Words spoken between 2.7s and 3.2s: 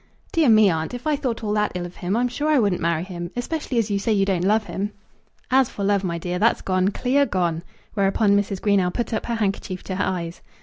marry